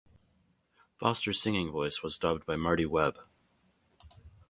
Foster's 0.99 1.39
singing 1.39 1.69
voice 1.69 2.01
was 2.01 2.17
dubbed 2.17 2.43
by 2.47 2.55
Marti 2.55 2.87
Webb. 2.87 3.19